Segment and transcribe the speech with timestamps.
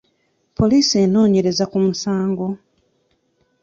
[0.57, 2.47] Poliisi enoonyereza ku musango.